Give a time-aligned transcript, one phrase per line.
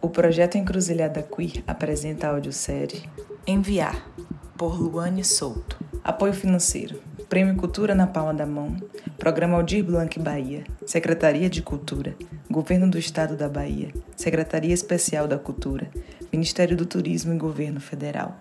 [0.00, 3.08] O projeto Encruzilhada Queer apresenta a audiosérie
[3.46, 4.08] Enviar,
[4.56, 5.76] por Luane Souto.
[6.04, 7.00] Apoio financeiro.
[7.28, 8.76] Prêmio Cultura na Palma da Mão.
[9.18, 10.64] Programa Aldir Blanc Bahia.
[10.86, 12.14] Secretaria de Cultura.
[12.50, 13.92] Governo do Estado da Bahia.
[14.16, 15.90] Secretaria Especial da Cultura.
[16.32, 18.38] Ministério do Turismo e Governo Federal.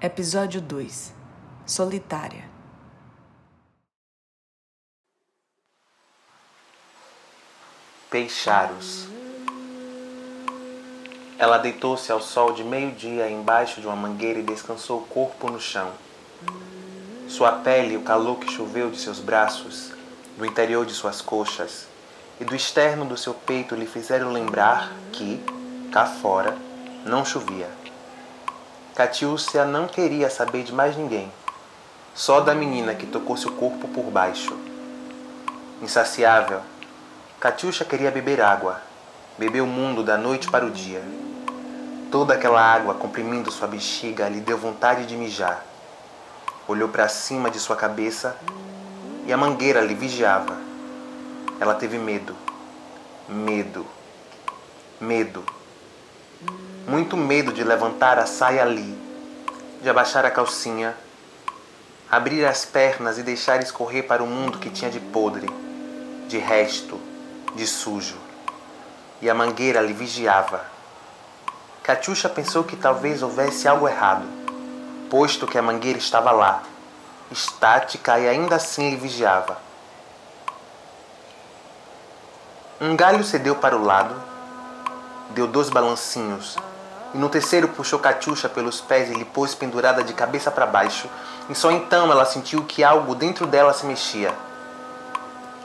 [0.00, 1.14] Episódio 2
[1.66, 2.59] Solitária
[8.10, 9.06] Peixaros.
[11.38, 15.60] Ela deitou-se ao sol de meio-dia embaixo de uma mangueira e descansou o corpo no
[15.60, 15.92] chão.
[17.28, 19.92] Sua pele o calor que choveu de seus braços,
[20.36, 21.86] do interior de suas coxas
[22.40, 25.40] e do externo do seu peito lhe fizeram lembrar que,
[25.92, 26.58] cá fora,
[27.06, 27.70] não chovia.
[28.96, 31.30] Catiúcia não queria saber de mais ninguém,
[32.12, 34.58] só da menina que tocou seu corpo por baixo.
[35.80, 36.60] Insaciável,
[37.40, 38.82] Catiúcia queria beber água,
[39.38, 41.02] beber o mundo da noite para o dia.
[42.10, 45.64] Toda aquela água comprimindo sua bexiga lhe deu vontade de mijar.
[46.68, 48.36] Olhou para cima de sua cabeça
[49.24, 50.58] e a mangueira lhe vigiava.
[51.58, 52.36] Ela teve medo,
[53.26, 53.86] medo,
[55.00, 55.42] medo.
[56.86, 58.98] Muito medo de levantar a saia ali,
[59.80, 60.94] de abaixar a calcinha,
[62.10, 65.48] abrir as pernas e deixar escorrer para o mundo que tinha de podre,
[66.28, 67.08] de resto,
[67.54, 68.16] de sujo,
[69.20, 70.64] e a mangueira lhe vigiava.
[71.82, 74.24] Catiuxa pensou que talvez houvesse algo errado,
[75.10, 76.62] posto que a mangueira estava lá,
[77.30, 79.56] estática e ainda assim lhe vigiava.
[82.80, 84.14] Um galho cedeu para o lado,
[85.30, 86.56] deu dois balancinhos,
[87.12, 91.08] e no terceiro puxou Catiuxa pelos pés e lhe pôs pendurada de cabeça para baixo,
[91.48, 94.32] e só então ela sentiu que algo dentro dela se mexia.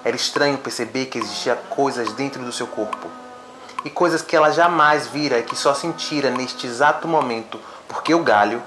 [0.05, 3.09] Era estranho perceber que existia coisas dentro do seu corpo.
[3.83, 8.23] E coisas que ela jamais vira e que só sentira neste exato momento, porque o
[8.23, 8.61] galho,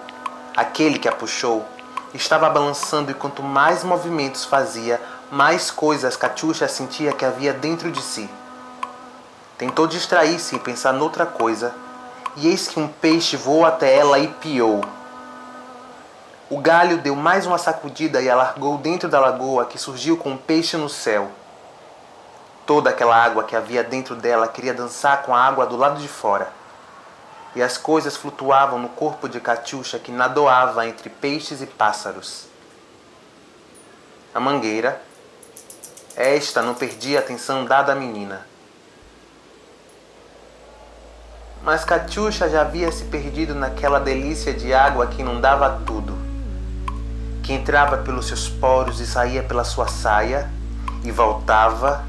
[0.57, 1.65] aquele que a puxou,
[2.12, 8.03] estava balançando e quanto mais movimentos fazia, mais coisas Catiuxa sentia que havia dentro de
[8.03, 8.29] si.
[9.57, 11.73] Tentou distrair-se e pensar noutra coisa,
[12.37, 14.81] e eis que um peixe voou até ela e piou.
[16.51, 20.37] O galho deu mais uma sacudida e alargou dentro da lagoa que surgiu com um
[20.39, 21.31] peixe no céu.
[22.69, 26.06] Toda aquela água que havia dentro dela queria dançar com a água do lado de
[26.06, 26.53] fora.
[27.56, 32.45] E as coisas flutuavam no corpo de Catiuxa que nadoava entre peixes e pássaros.
[34.34, 35.01] A mangueira,
[36.15, 38.47] esta não perdia a atenção dada à menina.
[41.62, 46.29] Mas Catiuxa já havia se perdido naquela delícia de água que inundava tudo
[47.49, 50.50] que entrava pelos seus poros e saía pela sua saia,
[51.03, 52.05] e voltava,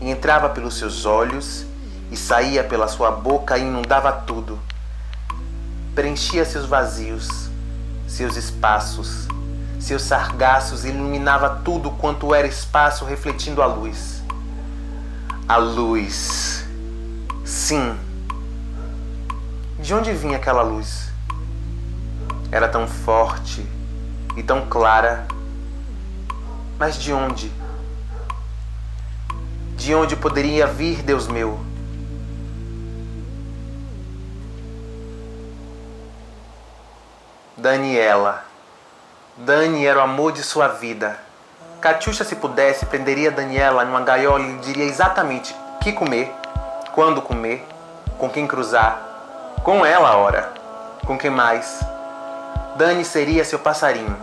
[0.00, 1.66] e entrava pelos seus olhos,
[2.10, 4.58] e saía pela sua boca e inundava tudo.
[5.94, 7.48] Preenchia seus vazios,
[8.08, 9.28] seus espaços,
[9.78, 14.22] seus sargaços, iluminava tudo quanto era espaço, refletindo a luz.
[15.48, 16.64] A luz.
[17.44, 17.96] Sim.
[19.78, 21.10] De onde vinha aquela luz?
[22.50, 23.64] Era tão forte
[24.36, 25.26] e tão clara.
[26.78, 27.52] Mas de onde?
[29.80, 31.58] De onde poderia vir, Deus meu?
[37.56, 38.44] Daniela.
[39.38, 41.18] Dani era o amor de sua vida.
[41.80, 46.30] Catiuxa, se pudesse, prenderia Daniela numa gaiola e lhe diria exatamente que comer,
[46.92, 47.66] quando comer,
[48.18, 49.00] com quem cruzar.
[49.64, 50.52] Com ela, ora.
[51.06, 51.80] Com quem mais?
[52.76, 54.14] Dani seria seu passarinho.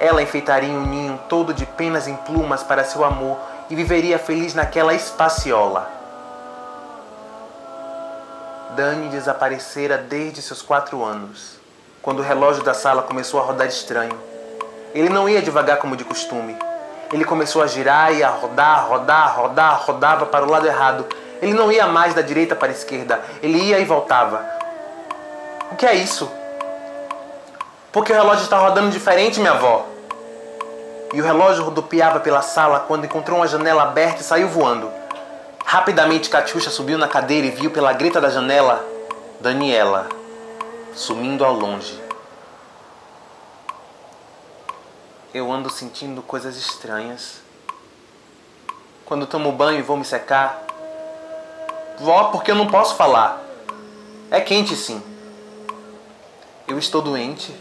[0.00, 4.54] Ela enfeitaria um ninho todo de penas em plumas para seu amor e viveria feliz
[4.54, 5.90] naquela espaciola.
[8.76, 11.58] Dani desaparecera desde seus quatro anos,
[12.02, 14.18] quando o relógio da sala começou a rodar estranho.
[14.94, 16.56] Ele não ia devagar como de costume.
[17.12, 21.06] Ele começou a girar e a rodar, rodar, rodar, rodava para o lado errado.
[21.40, 24.44] Ele não ia mais da direita para a esquerda, ele ia e voltava.
[25.70, 26.30] O que é isso?
[27.92, 29.93] Porque o relógio está rodando diferente, minha avó.
[31.14, 34.90] E o relógio rodopiava pela sala quando encontrou uma janela aberta e saiu voando.
[35.64, 38.84] Rapidamente, Catiuxa subiu na cadeira e viu pela greta da janela
[39.40, 40.08] Daniela
[40.92, 42.02] sumindo ao longe.
[45.32, 47.42] Eu ando sentindo coisas estranhas.
[49.04, 50.64] Quando tomo banho e vou me secar.
[51.98, 53.40] Vó, porque eu não posso falar.
[54.32, 55.00] É quente sim.
[56.66, 57.54] Eu estou doente.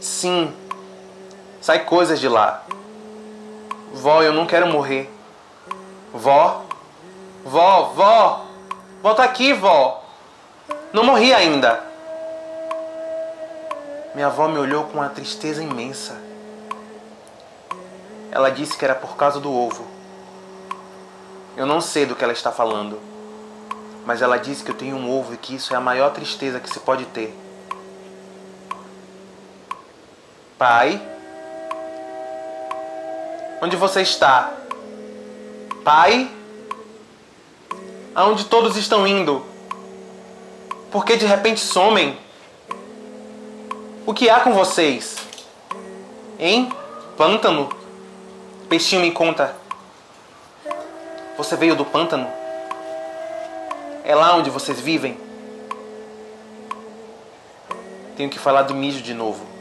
[0.00, 0.54] Sim,
[1.66, 2.62] Sai coisas de lá.
[3.92, 5.12] Vó, eu não quero morrer.
[6.14, 6.62] Vó?
[7.44, 8.46] Vó, vó!
[9.02, 10.00] Volta aqui, vó!
[10.92, 11.82] Não morri ainda.
[14.14, 16.16] Minha avó me olhou com uma tristeza imensa.
[18.30, 19.84] Ela disse que era por causa do ovo.
[21.56, 23.00] Eu não sei do que ela está falando,
[24.06, 26.60] mas ela disse que eu tenho um ovo e que isso é a maior tristeza
[26.60, 27.36] que se pode ter.
[30.56, 31.15] Pai?
[33.60, 34.52] Onde você está?
[35.82, 36.30] Pai?
[38.14, 39.44] Aonde todos estão indo?
[40.90, 42.18] Por que de repente somem?
[44.04, 45.16] O que há com vocês?
[46.38, 46.70] Hein?
[47.16, 47.70] Pântano?
[48.68, 49.56] Peixinho me conta.
[51.38, 52.28] Você veio do pântano?
[54.04, 55.18] É lá onde vocês vivem?
[58.16, 59.55] Tenho que falar do mijo de novo.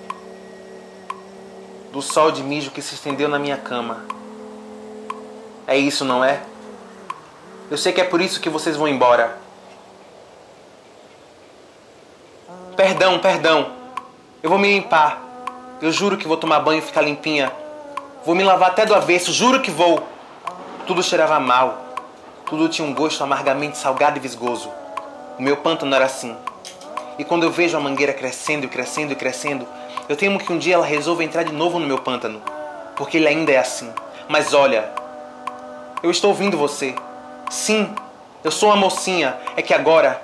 [1.95, 4.03] Do sol de mijo que se estendeu na minha cama.
[5.65, 6.41] É isso, não é?
[7.71, 9.37] Eu sei que é por isso que vocês vão embora.
[12.75, 13.71] Perdão, perdão.
[14.43, 15.23] Eu vou me limpar.
[15.81, 17.49] Eu juro que vou tomar banho e ficar limpinha.
[18.25, 20.05] Vou me lavar até do avesso, juro que vou.
[20.85, 21.95] Tudo cheirava mal.
[22.45, 24.69] Tudo tinha um gosto amargamente salgado e visgoso.
[25.39, 26.35] O meu pântano era assim.
[27.17, 29.65] E quando eu vejo a mangueira crescendo e crescendo e crescendo,
[30.09, 32.41] eu temo que um dia ela resolva entrar de novo no meu pântano.
[32.95, 33.89] Porque ele ainda é assim.
[34.27, 34.89] Mas olha,
[36.03, 36.93] eu estou ouvindo você.
[37.49, 37.93] Sim,
[38.43, 39.37] eu sou uma mocinha.
[39.55, 40.21] É que agora,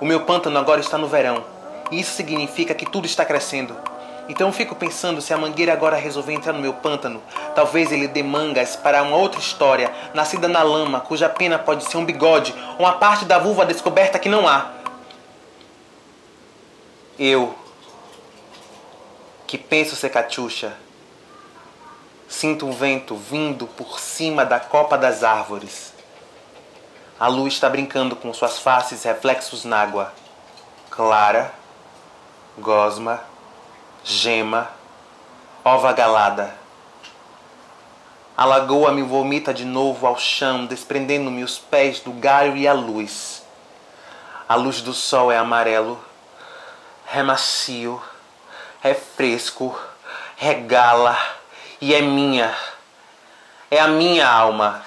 [0.00, 1.42] o meu pântano agora está no verão.
[1.90, 3.74] E isso significa que tudo está crescendo.
[4.28, 7.22] Então eu fico pensando se a mangueira agora resolver entrar no meu pântano,
[7.54, 11.98] talvez ele dê mangas para uma outra história, nascida na lama, cuja pena pode ser
[11.98, 14.70] um bigode ou uma parte da vulva descoberta que não há.
[17.16, 17.54] Eu,
[19.46, 20.76] que penso ser Catiuxa,
[22.26, 25.94] sinto um vento vindo por cima da copa das árvores.
[27.20, 30.12] A luz está brincando com suas faces reflexos na água.
[30.90, 31.54] Clara,
[32.58, 33.22] gosma,
[34.02, 34.68] gema,
[35.64, 36.52] ova galada.
[38.36, 42.72] A lagoa me vomita de novo ao chão, desprendendo-me os pés do galho e a
[42.72, 43.44] luz.
[44.48, 46.04] A luz do sol é amarelo,
[47.12, 48.02] é macio,
[48.82, 49.78] é fresco,
[50.36, 51.16] regala
[51.80, 52.54] e é minha.
[53.70, 54.84] É a minha alma.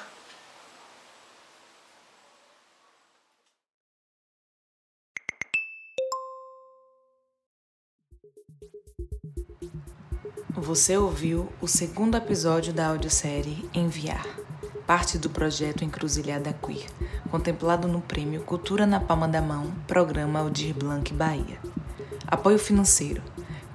[10.55, 14.25] Você ouviu o segundo episódio da audiosérie Enviar,
[14.85, 16.89] parte do projeto Encruzilhada Queer,
[17.29, 21.66] contemplado no Prêmio Cultura na Palma da Mão, Programa Aldir Blanc Bahia.
[22.29, 23.21] Apoio financeiro: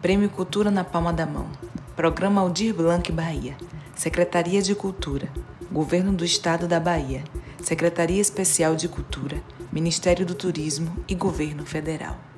[0.02, 1.48] Prêmio Cultura na Palma da Mão,
[1.96, 3.56] Programa Aldir Blanc Bahia,
[3.96, 5.30] Secretaria de Cultura,
[5.72, 7.24] Governo do Estado da Bahia,
[7.62, 12.31] Secretaria Especial de Cultura, Ministério do Turismo e Governo Federal.